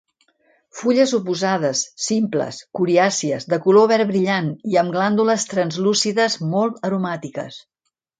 Fulles 0.77 1.11
oposades, 1.17 1.81
simples, 2.05 2.61
coriàcies, 2.79 3.45
de 3.53 3.59
color 3.65 3.85
verd 3.91 4.09
brillant 4.13 4.49
i 4.71 4.79
amb 4.83 4.95
glàndules 4.95 5.45
translúcides 5.53 6.39
molt 6.55 6.81
aromàtiques. 6.91 7.61